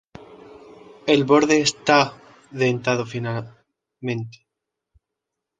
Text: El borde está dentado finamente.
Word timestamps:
El 1.05 1.25
borde 1.25 1.61
está 1.61 1.99
dentado 2.49 3.05
finamente. 3.05 4.47